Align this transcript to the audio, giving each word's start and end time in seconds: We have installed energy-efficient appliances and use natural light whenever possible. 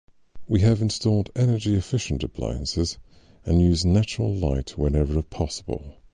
We 0.47 0.61
have 0.61 0.81
installed 0.81 1.29
energy-efficient 1.35 2.23
appliances 2.23 2.97
and 3.45 3.61
use 3.61 3.85
natural 3.85 4.33
light 4.33 4.71
whenever 4.75 5.21
possible. 5.21 6.01